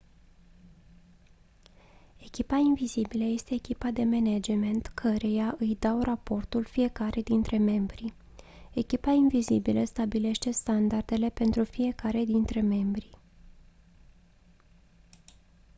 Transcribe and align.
echipa 2.17 2.55
invizibilă 2.57 3.23
este 3.23 3.53
echipa 3.53 3.89
de 3.91 4.03
management 4.03 4.85
căreia 4.85 5.55
îi 5.59 5.75
dau 5.79 6.01
raportul 6.01 6.63
fiecare 6.63 7.21
dintre 7.21 7.57
membri 7.57 8.13
echipa 8.73 9.11
invizibilă 9.11 9.83
stabilește 9.85 10.51
standardele 10.51 11.29
pentru 11.29 11.63
fiecare 11.63 12.23
dintre 12.23 12.61
membri 12.61 13.09